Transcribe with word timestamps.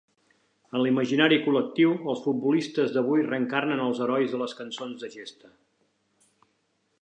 En 0.77 0.83
l'imaginari 0.83 1.37
col·lectiu, 1.47 1.91
els 2.13 2.23
futbolistes 2.29 2.95
d'avui 2.95 3.27
reencarnen 3.29 3.85
els 3.85 4.01
herois 4.07 4.33
de 4.37 4.41
les 4.45 4.57
cançons 4.63 5.05
de 5.05 5.11
gesta. 5.19 5.53